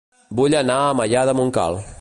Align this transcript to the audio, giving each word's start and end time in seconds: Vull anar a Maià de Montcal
Vull 0.39 0.55
anar 0.61 0.79
a 0.87 0.89
Maià 1.01 1.27
de 1.31 1.37
Montcal 1.41 1.83